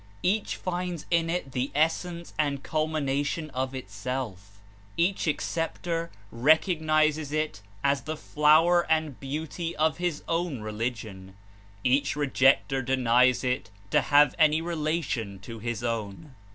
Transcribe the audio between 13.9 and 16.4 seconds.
to have any re lation to his own.